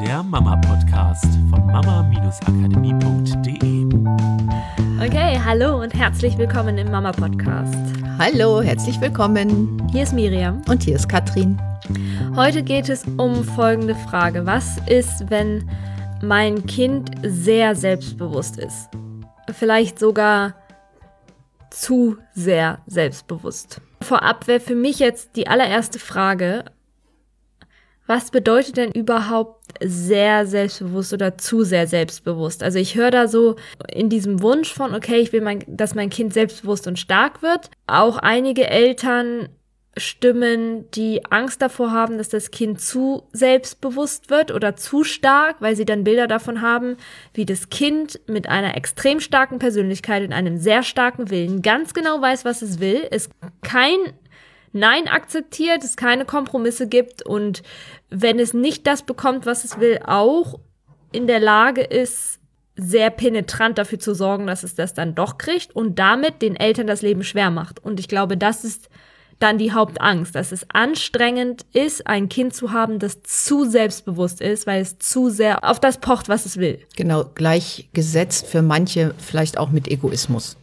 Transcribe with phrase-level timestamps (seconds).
[0.00, 3.86] der Mama-Podcast von mama-akademie.de.
[5.02, 7.74] Okay, hallo und herzlich willkommen im Mama-Podcast.
[8.18, 9.82] Hallo, herzlich willkommen.
[9.90, 10.60] Hier ist Miriam.
[10.68, 11.58] Und hier ist Katrin.
[12.34, 14.44] Heute geht es um folgende Frage.
[14.44, 15.66] Was ist, wenn
[16.22, 18.90] mein Kind sehr selbstbewusst ist?
[19.50, 20.56] Vielleicht sogar
[21.70, 23.80] zu sehr selbstbewusst.
[24.02, 26.66] Vorab wäre für mich jetzt die allererste Frage,
[28.06, 32.62] was bedeutet denn überhaupt sehr selbstbewusst oder zu sehr selbstbewusst?
[32.62, 33.56] Also ich höre da so
[33.90, 37.70] in diesem Wunsch von, okay, ich will, mein, dass mein Kind selbstbewusst und stark wird.
[37.86, 39.48] Auch einige Eltern
[39.98, 45.74] Stimmen, die Angst davor haben, dass das Kind zu selbstbewusst wird oder zu stark, weil
[45.74, 46.98] sie dann Bilder davon haben,
[47.32, 52.20] wie das Kind mit einer extrem starken Persönlichkeit und einem sehr starken Willen ganz genau
[52.20, 53.30] weiß, was es will, es
[53.62, 53.96] kein
[54.76, 57.62] Nein akzeptiert, es keine Kompromisse gibt und
[58.08, 60.60] wenn es nicht das bekommt, was es will, auch
[61.12, 62.38] in der Lage ist,
[62.76, 66.86] sehr penetrant dafür zu sorgen, dass es das dann doch kriegt und damit den Eltern
[66.86, 67.82] das Leben schwer macht.
[67.82, 68.90] Und ich glaube, das ist
[69.38, 74.66] dann die Hauptangst, dass es anstrengend ist, ein Kind zu haben, das zu selbstbewusst ist,
[74.66, 76.80] weil es zu sehr auf das pocht, was es will.
[76.96, 80.56] Genau, gleichgesetzt für manche vielleicht auch mit Egoismus.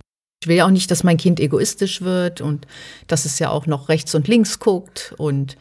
[0.44, 2.67] Ich will ja auch nicht, dass mein Kind egoistisch wird und
[3.08, 5.55] dass es ja auch noch rechts und links guckt und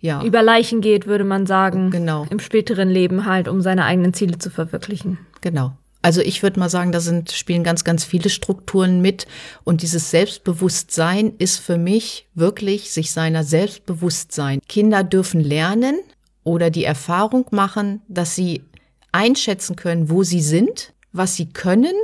[0.00, 0.22] ja.
[0.22, 1.90] Über Leichen geht, würde man sagen.
[1.90, 2.26] Genau.
[2.28, 5.16] Im späteren Leben halt, um seine eigenen Ziele zu verwirklichen.
[5.40, 5.76] Genau.
[6.02, 9.26] Also ich würde mal sagen, da sind, spielen ganz, ganz viele Strukturen mit.
[9.64, 14.60] Und dieses Selbstbewusstsein ist für mich wirklich sich seiner Selbstbewusstsein.
[14.68, 16.00] Kinder dürfen lernen
[16.44, 18.64] oder die Erfahrung machen, dass sie
[19.12, 21.94] einschätzen können, wo sie sind, was sie können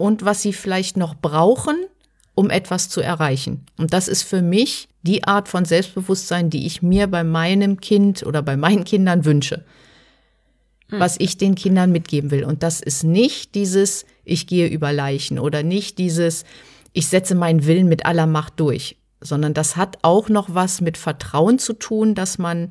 [0.00, 1.76] und was sie vielleicht noch brauchen,
[2.34, 3.66] um etwas zu erreichen.
[3.76, 8.24] Und das ist für mich die Art von Selbstbewusstsein, die ich mir bei meinem Kind
[8.24, 9.64] oder bei meinen Kindern wünsche
[10.90, 12.44] was ich den Kindern mitgeben will.
[12.44, 16.44] Und das ist nicht dieses, ich gehe über Leichen oder nicht dieses,
[16.92, 20.96] ich setze meinen Willen mit aller Macht durch, sondern das hat auch noch was mit
[20.96, 22.70] Vertrauen zu tun, dass man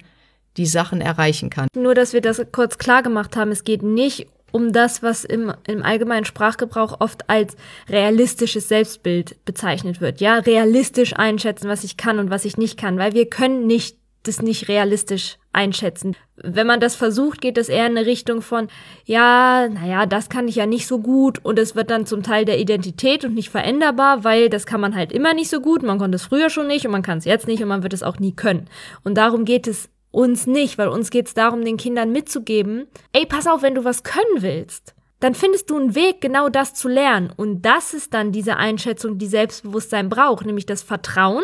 [0.57, 1.67] die Sachen erreichen kann.
[1.75, 5.53] Nur, dass wir das kurz klar gemacht haben, es geht nicht um das, was im,
[5.67, 7.55] im allgemeinen Sprachgebrauch oft als
[7.89, 10.21] realistisches Selbstbild bezeichnet wird.
[10.21, 13.97] Ja, realistisch einschätzen, was ich kann und was ich nicht kann, weil wir können nicht
[14.23, 16.15] das nicht realistisch einschätzen.
[16.35, 18.67] Wenn man das versucht, geht es eher in eine Richtung von,
[19.05, 22.45] ja, naja, das kann ich ja nicht so gut und es wird dann zum Teil
[22.45, 25.99] der Identität und nicht veränderbar, weil das kann man halt immer nicht so gut, man
[25.99, 28.03] konnte es früher schon nicht und man kann es jetzt nicht und man wird es
[28.03, 28.69] auch nie können.
[29.03, 33.25] Und darum geht es uns nicht, weil uns geht es darum, den Kindern mitzugeben, ey,
[33.25, 36.87] pass auf, wenn du was können willst, dann findest du einen Weg, genau das zu
[36.87, 37.31] lernen.
[37.35, 41.43] Und das ist dann diese Einschätzung, die Selbstbewusstsein braucht, nämlich das Vertrauen,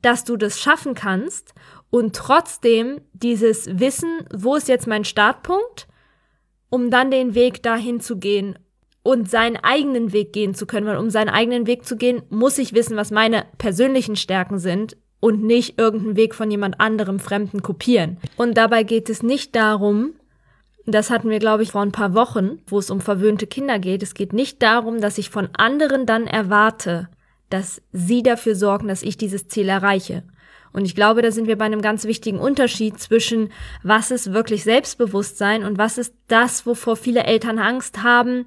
[0.00, 1.52] dass du das schaffen kannst
[1.90, 5.88] und trotzdem dieses Wissen, wo ist jetzt mein Startpunkt,
[6.70, 8.58] um dann den Weg dahin zu gehen
[9.02, 12.58] und seinen eigenen Weg gehen zu können, weil um seinen eigenen Weg zu gehen, muss
[12.58, 17.62] ich wissen, was meine persönlichen Stärken sind und nicht irgendeinen Weg von jemand anderem Fremden
[17.62, 18.18] kopieren.
[18.36, 20.14] Und dabei geht es nicht darum,
[20.86, 24.02] das hatten wir, glaube ich, vor ein paar Wochen, wo es um verwöhnte Kinder geht.
[24.02, 27.08] Es geht nicht darum, dass ich von anderen dann erwarte,
[27.50, 30.22] dass sie dafür sorgen, dass ich dieses Ziel erreiche.
[30.72, 33.50] Und ich glaube, da sind wir bei einem ganz wichtigen Unterschied zwischen,
[33.82, 38.46] was ist wirklich Selbstbewusstsein und was ist das, wovor viele Eltern Angst haben,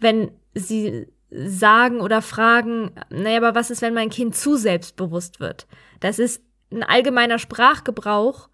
[0.00, 5.66] wenn sie sagen oder fragen, naja, aber was ist, wenn mein Kind zu selbstbewusst wird?
[6.00, 8.48] Das ist ein allgemeiner Sprachgebrauch,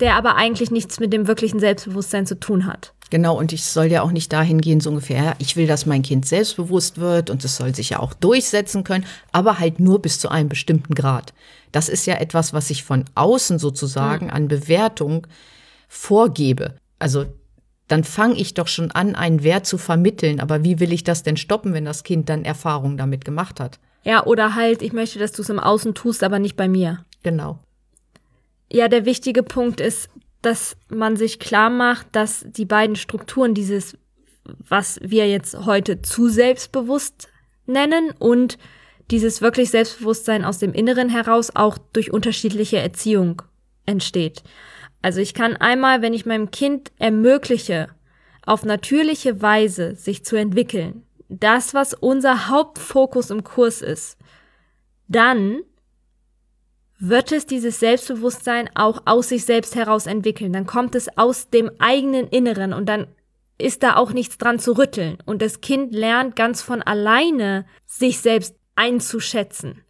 [0.00, 2.94] der aber eigentlich nichts mit dem wirklichen Selbstbewusstsein zu tun hat.
[3.10, 6.02] Genau, und ich soll ja auch nicht dahin gehen, so ungefähr, ich will, dass mein
[6.02, 10.20] Kind selbstbewusst wird und es soll sich ja auch durchsetzen können, aber halt nur bis
[10.20, 11.32] zu einem bestimmten Grad.
[11.72, 14.32] Das ist ja etwas, was ich von außen sozusagen mhm.
[14.32, 15.26] an Bewertung
[15.88, 16.74] vorgebe.
[16.98, 17.26] Also
[17.88, 20.40] dann fange ich doch schon an, einen Wert zu vermitteln.
[20.40, 23.78] Aber wie will ich das denn stoppen, wenn das Kind dann Erfahrungen damit gemacht hat?
[24.04, 27.04] Ja, oder halt, ich möchte, dass du es im Außen tust, aber nicht bei mir.
[27.22, 27.58] Genau.
[28.70, 30.08] Ja, der wichtige Punkt ist,
[30.42, 33.96] dass man sich klar macht, dass die beiden Strukturen dieses,
[34.44, 37.28] was wir jetzt heute zu selbstbewusst
[37.66, 38.58] nennen und
[39.10, 43.42] dieses wirklich Selbstbewusstsein aus dem Inneren heraus auch durch unterschiedliche Erziehung
[43.86, 44.42] entsteht.
[45.02, 47.88] Also ich kann einmal, wenn ich meinem Kind ermögliche,
[48.44, 54.16] auf natürliche Weise sich zu entwickeln, das, was unser Hauptfokus im Kurs ist,
[55.06, 55.60] dann
[56.98, 60.52] wird es dieses Selbstbewusstsein auch aus sich selbst heraus entwickeln.
[60.52, 63.06] Dann kommt es aus dem eigenen Inneren und dann
[63.58, 65.18] ist da auch nichts dran zu rütteln.
[65.24, 69.82] Und das Kind lernt ganz von alleine, sich selbst einzuschätzen.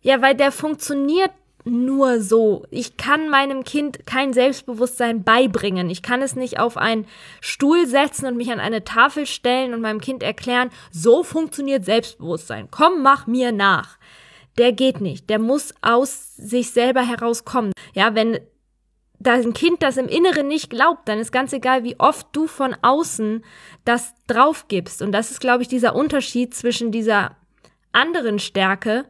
[0.00, 1.30] Ja, weil der funktioniert
[1.64, 2.66] nur so.
[2.70, 5.88] Ich kann meinem Kind kein Selbstbewusstsein beibringen.
[5.90, 7.06] Ich kann es nicht auf einen
[7.40, 12.68] Stuhl setzen und mich an eine Tafel stellen und meinem Kind erklären, so funktioniert Selbstbewusstsein.
[12.70, 13.98] Komm, mach mir nach.
[14.58, 15.30] Der geht nicht.
[15.30, 17.72] Der muss aus sich selber herauskommen.
[17.94, 18.38] Ja, wenn
[19.26, 22.76] ein Kind das im Inneren nicht glaubt, dann ist ganz egal, wie oft du von
[22.82, 23.42] außen
[23.84, 25.00] das drauf gibst.
[25.00, 27.36] Und das ist, glaube ich, dieser Unterschied zwischen dieser
[27.92, 29.06] anderen Stärke,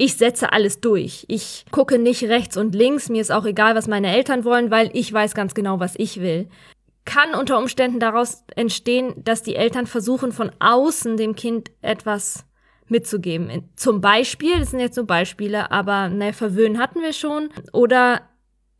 [0.00, 1.26] ich setze alles durch.
[1.28, 4.88] Ich gucke nicht rechts und links, mir ist auch egal, was meine Eltern wollen, weil
[4.94, 6.48] ich weiß ganz genau, was ich will.
[7.04, 12.46] Kann unter Umständen daraus entstehen, dass die Eltern versuchen, von außen dem Kind etwas
[12.88, 13.68] mitzugeben.
[13.76, 17.50] Zum Beispiel, das sind jetzt so Beispiele, aber ne, verwöhnen hatten wir schon.
[17.74, 18.22] Oder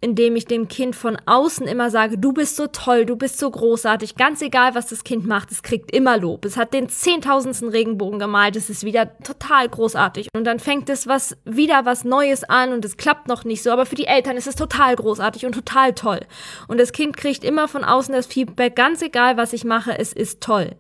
[0.03, 3.51] indem ich dem Kind von außen immer sage, du bist so toll, du bist so
[3.51, 6.45] großartig, ganz egal, was das Kind macht, es kriegt immer Lob.
[6.47, 10.29] Es hat den zehntausendsten Regenbogen gemalt, es ist wieder total großartig.
[10.35, 13.71] Und dann fängt es was, wieder was Neues an und es klappt noch nicht so,
[13.71, 16.21] aber für die Eltern ist es total großartig und total toll.
[16.67, 20.15] Und das Kind kriegt immer von außen das Feedback, ganz egal, was ich mache, es
[20.15, 20.77] ist toll.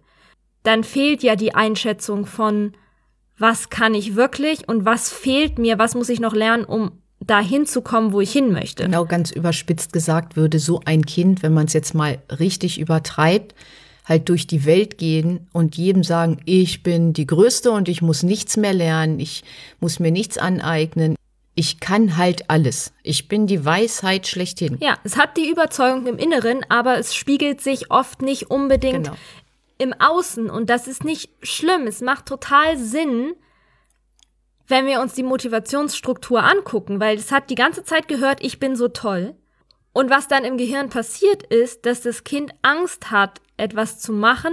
[0.62, 2.72] Dann fehlt ja die Einschätzung von,
[3.38, 7.66] was kann ich wirklich und was fehlt mir, was muss ich noch lernen, um dahin
[7.66, 8.84] zu kommen, wo ich hin möchte.
[8.84, 13.54] Genau, ganz überspitzt gesagt würde so ein Kind, wenn man es jetzt mal richtig übertreibt,
[14.06, 18.22] halt durch die Welt gehen und jedem sagen, ich bin die Größte und ich muss
[18.22, 19.44] nichts mehr lernen, ich
[19.78, 21.16] muss mir nichts aneignen.
[21.54, 22.92] Ich kann halt alles.
[23.02, 24.78] Ich bin die Weisheit schlechthin.
[24.80, 29.16] Ja, es hat die Überzeugung im Inneren, aber es spiegelt sich oft nicht unbedingt genau.
[29.76, 30.48] im Außen.
[30.48, 31.86] Und das ist nicht schlimm.
[31.86, 33.34] Es macht total Sinn,
[34.70, 38.76] wenn wir uns die Motivationsstruktur angucken, weil es hat die ganze Zeit gehört, ich bin
[38.76, 39.34] so toll.
[39.92, 44.52] Und was dann im Gehirn passiert ist, dass das Kind Angst hat, etwas zu machen,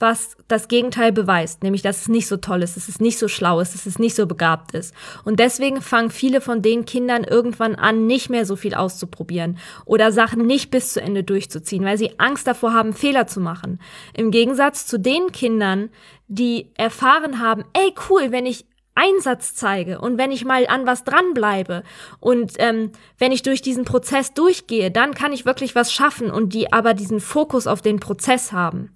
[0.00, 3.28] was das Gegenteil beweist, nämlich dass es nicht so toll ist, dass es nicht so
[3.28, 4.94] schlau ist, dass es nicht so begabt ist.
[5.24, 10.10] Und deswegen fangen viele von den Kindern irgendwann an, nicht mehr so viel auszuprobieren oder
[10.10, 13.78] Sachen nicht bis zu Ende durchzuziehen, weil sie Angst davor haben, Fehler zu machen.
[14.14, 15.90] Im Gegensatz zu den Kindern,
[16.28, 18.64] die erfahren haben, ey cool, wenn ich
[19.00, 21.82] Einsatz zeige und wenn ich mal an was dranbleibe
[22.20, 26.52] und ähm, wenn ich durch diesen Prozess durchgehe, dann kann ich wirklich was schaffen und
[26.52, 28.90] die aber diesen Fokus auf den Prozess haben.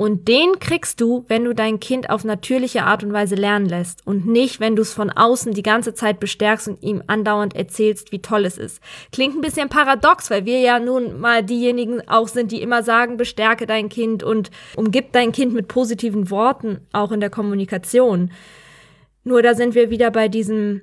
[0.00, 4.06] Und den kriegst du, wenn du dein Kind auf natürliche Art und Weise lernen lässt
[4.06, 8.12] und nicht, wenn du es von außen die ganze Zeit bestärkst und ihm andauernd erzählst,
[8.12, 8.80] wie toll es ist.
[9.10, 13.16] Klingt ein bisschen paradox, weil wir ja nun mal diejenigen auch sind, die immer sagen,
[13.16, 18.30] bestärke dein Kind und umgib dein Kind mit positiven Worten, auch in der Kommunikation.
[19.24, 20.82] Nur da sind wir wieder bei diesem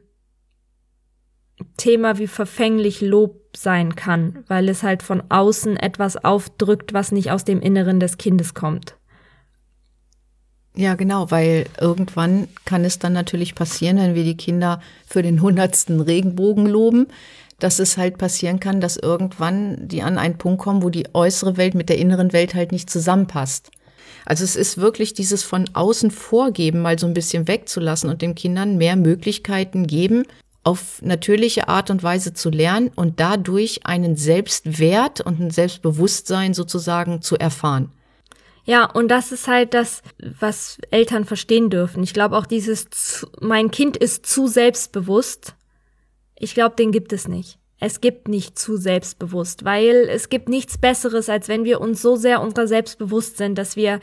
[1.77, 7.31] Thema, wie verfänglich Lob sein kann, weil es halt von außen etwas aufdrückt, was nicht
[7.31, 8.97] aus dem Inneren des Kindes kommt.
[10.77, 15.41] Ja, genau, weil irgendwann kann es dann natürlich passieren, wenn wir die Kinder für den
[15.41, 17.07] hundertsten Regenbogen loben,
[17.59, 21.55] dass es halt passieren kann, dass irgendwann die an einen Punkt kommen, wo die äußere
[21.55, 23.71] Welt mit der inneren Welt halt nicht zusammenpasst.
[24.25, 28.35] Also es ist wirklich dieses von außen vorgeben mal so ein bisschen wegzulassen und den
[28.35, 30.23] Kindern mehr Möglichkeiten geben,
[30.63, 37.21] auf natürliche Art und Weise zu lernen und dadurch einen Selbstwert und ein Selbstbewusstsein sozusagen
[37.21, 37.91] zu erfahren.
[38.65, 40.01] Ja, und das ist halt das,
[40.39, 42.01] was Eltern verstehen dürfen.
[42.01, 45.53] Ich glaube auch dieses, mein Kind ist zu selbstbewusst.
[46.39, 50.79] Ich glaube, den gibt es nicht es gibt nicht zu selbstbewusst, weil es gibt nichts
[50.79, 53.99] Besseres, als wenn wir uns so sehr unserer selbst bewusst sind, dass wir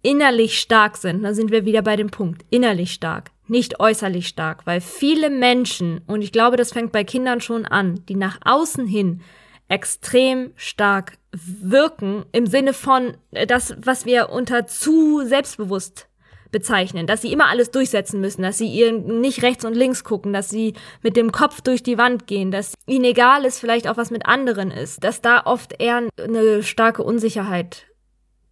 [0.00, 1.22] innerlich stark sind.
[1.22, 2.46] Da sind wir wieder bei dem Punkt.
[2.48, 7.42] Innerlich stark, nicht äußerlich stark, weil viele Menschen, und ich glaube, das fängt bei Kindern
[7.42, 9.20] schon an, die nach außen hin
[9.68, 16.08] extrem stark wirken, im Sinne von äh, das, was wir unter zu selbstbewusst
[16.50, 20.32] bezeichnen, dass sie immer alles durchsetzen müssen, dass sie ihr nicht rechts und links gucken,
[20.32, 23.96] dass sie mit dem Kopf durch die Wand gehen, dass ihnen egal ist, vielleicht auch
[23.96, 27.86] was mit anderen ist, dass da oft eher eine starke Unsicherheit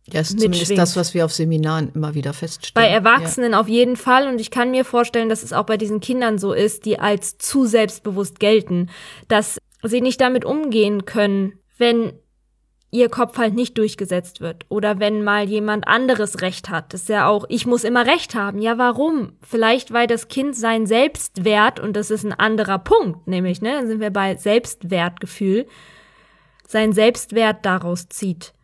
[0.06, 2.74] ja, ist zumindest das, was wir auf Seminaren immer wieder feststellen.
[2.74, 3.60] Bei Erwachsenen ja.
[3.60, 4.28] auf jeden Fall.
[4.28, 7.38] Und ich kann mir vorstellen, dass es auch bei diesen Kindern so ist, die als
[7.38, 8.90] zu selbstbewusst gelten,
[9.28, 12.12] dass sie nicht damit umgehen können, wenn
[12.94, 14.66] ihr Kopf halt nicht durchgesetzt wird.
[14.68, 16.94] Oder wenn mal jemand anderes Recht hat.
[16.94, 18.60] Das ist ja auch, ich muss immer Recht haben.
[18.60, 19.32] Ja, warum?
[19.42, 23.88] Vielleicht, weil das Kind sein Selbstwert, und das ist ein anderer Punkt, nämlich, ne, dann
[23.88, 25.66] sind wir bei Selbstwertgefühl,
[26.68, 28.54] sein Selbstwert daraus zieht,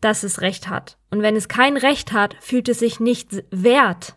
[0.00, 0.96] dass es Recht hat.
[1.10, 4.16] Und wenn es kein Recht hat, fühlt es sich nicht wert.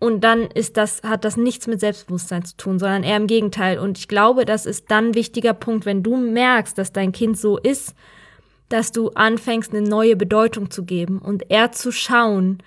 [0.00, 3.78] Und dann ist das, hat das nichts mit Selbstbewusstsein zu tun, sondern eher im Gegenteil.
[3.78, 7.36] Und ich glaube, das ist dann ein wichtiger Punkt, wenn du merkst, dass dein Kind
[7.36, 7.94] so ist,
[8.68, 12.58] dass du anfängst, eine neue Bedeutung zu geben und eher zu schauen,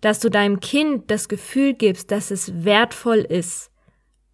[0.00, 3.72] dass du deinem Kind das Gefühl gibst, dass es wertvoll ist,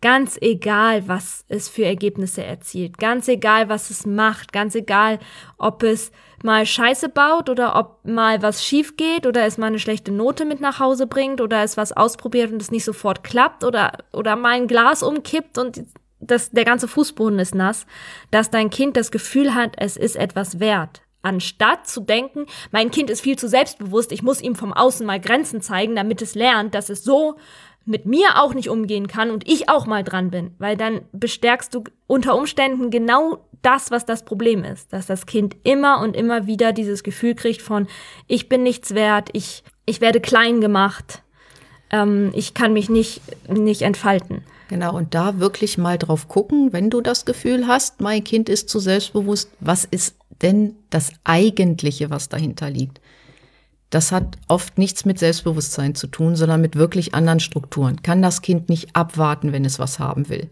[0.01, 2.99] Ganz egal, was es für Ergebnisse erzielt.
[2.99, 4.53] Ganz egal, was es macht.
[4.53, 5.19] Ganz egal,
[5.57, 6.13] ob es
[6.45, 10.45] mal Scheiße baut oder ob mal was schief geht oder es mal eine schlechte Note
[10.45, 14.37] mit nach Hause bringt oder es was ausprobiert und es nicht sofort klappt oder, oder
[14.37, 15.85] mal ein Glas umkippt und
[16.21, 17.85] das, der ganze Fußboden ist nass,
[18.31, 21.03] dass dein Kind das Gefühl hat, es ist etwas wert.
[21.29, 25.21] Anstatt zu denken, mein Kind ist viel zu selbstbewusst, ich muss ihm vom Außen mal
[25.21, 27.37] Grenzen zeigen, damit es lernt, dass es so
[27.85, 31.75] mit mir auch nicht umgehen kann und ich auch mal dran bin, weil dann bestärkst
[31.75, 36.47] du unter Umständen genau das, was das Problem ist, dass das Kind immer und immer
[36.47, 37.89] wieder dieses Gefühl kriegt von,
[38.27, 41.23] ich bin nichts wert, ich, ich werde klein gemacht,
[41.91, 44.45] ähm, ich kann mich nicht, nicht entfalten.
[44.69, 48.69] Genau, und da wirklich mal drauf gucken, wenn du das Gefühl hast, mein Kind ist
[48.69, 53.01] zu selbstbewusst, was ist denn das Eigentliche, was dahinter liegt?
[53.91, 58.03] Das hat oft nichts mit Selbstbewusstsein zu tun, sondern mit wirklich anderen Strukturen.
[58.03, 60.49] Kann das Kind nicht abwarten, wenn es was haben will?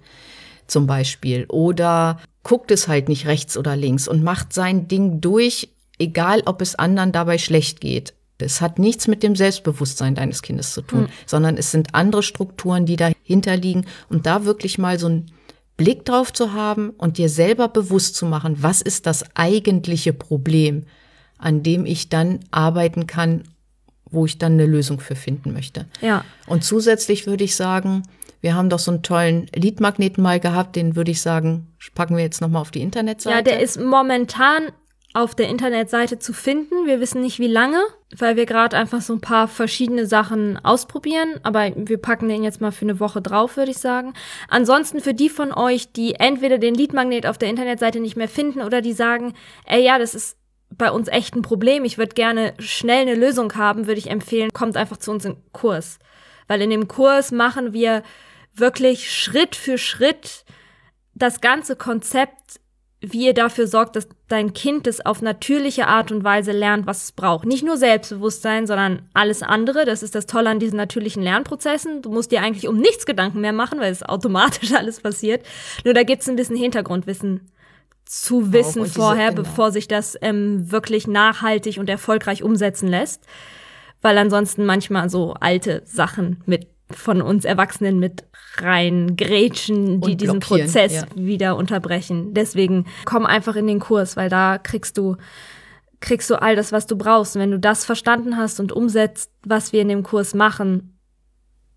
[0.67, 1.45] Zum Beispiel.
[1.49, 6.63] Oder guckt es halt nicht rechts oder links und macht sein Ding durch, egal ob
[6.63, 8.15] es anderen dabei schlecht geht.
[8.39, 11.09] Es hat nichts mit dem Selbstbewusstsein deines Kindes zu tun, mhm.
[11.25, 13.87] sondern es sind andere Strukturen, die dahinter liegen.
[14.09, 15.31] Und da wirklich mal so einen
[15.77, 20.85] Blick drauf zu haben und dir selber bewusst zu machen, was ist das eigentliche Problem,
[21.39, 23.45] an dem ich dann arbeiten kann,
[24.11, 25.87] wo ich dann eine Lösung für finden möchte.
[26.01, 26.25] Ja.
[26.47, 28.05] Und zusätzlich würde ich sagen,
[28.41, 32.23] wir haben doch so einen tollen Liedmagneten mal gehabt, den würde ich sagen, packen wir
[32.23, 33.37] jetzt nochmal auf die Internetseite.
[33.37, 34.69] Ja, der ist momentan
[35.17, 36.85] auf der Internetseite zu finden.
[36.85, 37.83] Wir wissen nicht wie lange,
[38.19, 41.41] weil wir gerade einfach so ein paar verschiedene Sachen ausprobieren.
[41.43, 44.13] Aber wir packen den jetzt mal für eine Woche drauf, würde ich sagen.
[44.49, 48.61] Ansonsten für die von euch, die entweder den Leadmagnet auf der Internetseite nicht mehr finden
[48.61, 49.33] oder die sagen,
[49.65, 50.37] ey ja, das ist
[50.69, 51.87] bei uns echt ein Problem.
[51.87, 55.39] Ich würde gerne schnell eine Lösung haben, würde ich empfehlen, kommt einfach zu uns in
[55.53, 55.99] Kurs.
[56.47, 58.03] Weil in dem Kurs machen wir
[58.55, 60.45] wirklich Schritt für Schritt
[61.15, 62.61] das ganze Konzept
[63.13, 67.05] wie ihr dafür sorgt, dass dein Kind es auf natürliche Art und Weise lernt, was
[67.05, 67.47] es braucht.
[67.47, 69.85] Nicht nur Selbstbewusstsein, sondern alles andere.
[69.85, 72.03] Das ist das Tolle an diesen natürlichen Lernprozessen.
[72.03, 75.47] Du musst dir eigentlich um nichts Gedanken mehr machen, weil es automatisch alles passiert.
[75.85, 77.49] Nur da gibt es ein bisschen Hintergrundwissen
[78.05, 79.43] zu wissen diese, vorher, genau.
[79.43, 83.25] bevor sich das ähm, wirklich nachhaltig und erfolgreich umsetzen lässt.
[84.03, 88.25] Weil ansonsten manchmal so alte Sachen mit von uns Erwachsenen mit
[88.59, 91.05] rein grätschen, die diesen Prozess ja.
[91.15, 92.33] wieder unterbrechen.
[92.33, 95.17] Deswegen komm einfach in den Kurs, weil da kriegst du
[96.01, 97.37] kriegst du all das, was du brauchst.
[97.37, 100.96] Und wenn du das verstanden hast und umsetzt, was wir in dem Kurs machen,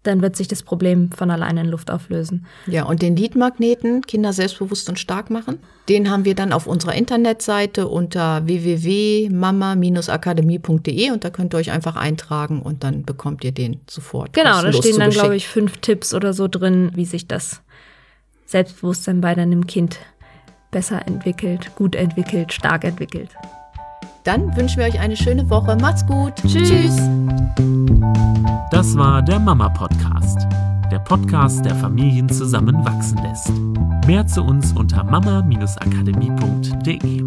[0.03, 2.45] dann wird sich das Problem von alleine in Luft auflösen.
[2.67, 6.93] Ja, und den Leadmagneten, Kinder selbstbewusst und stark machen, den haben wir dann auf unserer
[6.93, 13.81] Internetseite unter www.mama-akademie.de und da könnt ihr euch einfach eintragen und dann bekommt ihr den
[13.89, 14.31] sofort.
[14.33, 17.61] Genau, da stehen dann, glaube ich, fünf Tipps oder so drin, wie sich das
[18.45, 19.99] Selbstbewusstsein bei deinem Kind
[20.71, 23.29] besser entwickelt, gut entwickelt, stark entwickelt.
[24.23, 25.75] Dann wünschen wir euch eine schöne Woche.
[25.75, 26.35] Macht's gut.
[26.45, 26.95] Tschüss.
[28.71, 30.47] Das war der Mama Podcast.
[30.91, 33.51] Der Podcast, der Familien zusammenwachsen lässt.
[34.07, 37.23] Mehr zu uns unter mama-akademie.de.